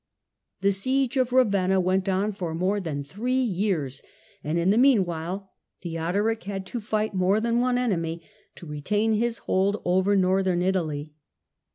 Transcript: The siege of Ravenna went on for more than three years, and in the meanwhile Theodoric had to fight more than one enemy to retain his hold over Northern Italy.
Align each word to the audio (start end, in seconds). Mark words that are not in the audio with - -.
The 0.61 0.71
siege 0.71 1.15
of 1.17 1.31
Ravenna 1.31 1.79
went 1.79 2.09
on 2.09 2.31
for 2.31 2.55
more 2.55 2.79
than 2.79 3.03
three 3.03 3.35
years, 3.39 4.01
and 4.43 4.57
in 4.57 4.71
the 4.71 4.77
meanwhile 4.79 5.51
Theodoric 5.83 6.45
had 6.45 6.65
to 6.65 6.79
fight 6.81 7.13
more 7.13 7.39
than 7.39 7.59
one 7.59 7.77
enemy 7.77 8.23
to 8.55 8.65
retain 8.65 9.13
his 9.13 9.37
hold 9.45 9.79
over 9.85 10.15
Northern 10.15 10.63
Italy. 10.63 11.13